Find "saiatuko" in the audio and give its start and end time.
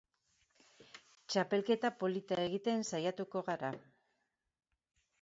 2.93-3.47